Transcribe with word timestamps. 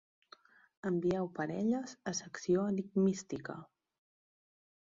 Envieu 0.89 1.27
parelles 1.35 1.93
a 2.13 2.15
Secció 2.21 2.65
Enigmística. 2.73 3.61